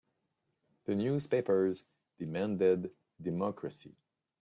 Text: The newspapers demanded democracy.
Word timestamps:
The 0.85 0.95
newspapers 0.95 1.83
demanded 2.17 2.89
democracy. 3.21 3.97